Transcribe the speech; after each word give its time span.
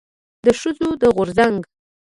د 0.45 0.47
ښځو 0.59 0.89
د 1.01 1.03
غورځنګ 1.15 1.59